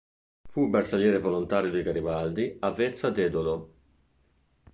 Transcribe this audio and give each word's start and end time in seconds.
Fu 0.49 0.67
bersagliere 0.67 1.19
volontario 1.19 1.69
di 1.69 1.83
Garibaldi 1.83 2.57
a 2.61 2.71
Vezza 2.71 3.11
d'Edolo. 3.11 3.73